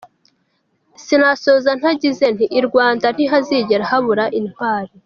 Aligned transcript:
Sinasoza 1.03 1.71
ntagize 1.79 2.25
nti” 2.35 2.45
i 2.59 2.61
Rwanda 2.67 3.07
ntihazigera 3.15 3.83
habura 3.91 4.25
intwari! 4.41 4.91